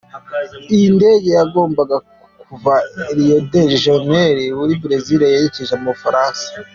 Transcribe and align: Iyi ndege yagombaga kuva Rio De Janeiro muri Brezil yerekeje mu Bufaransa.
Iyi 0.75 0.87
ndege 0.97 1.29
yagombaga 1.39 1.95
kuva 2.41 2.73
Rio 3.15 3.37
De 3.51 3.63
Janeiro 3.81 4.43
muri 4.59 4.73
Brezil 4.83 5.19
yerekeje 5.33 5.73
mu 5.81 5.89
Bufaransa. 5.93 6.45